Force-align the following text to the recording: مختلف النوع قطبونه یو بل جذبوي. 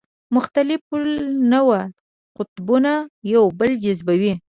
مختلف 0.35 0.81
النوع 1.01 1.81
قطبونه 2.39 2.93
یو 3.33 3.43
بل 3.59 3.71
جذبوي. 3.85 4.33